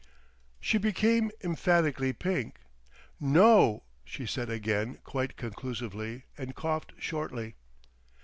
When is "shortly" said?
6.97-7.53